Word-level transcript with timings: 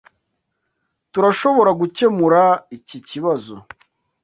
Turashoboragukemura 1.11 2.43
iki 2.77 2.97
kibazo? 3.09 3.55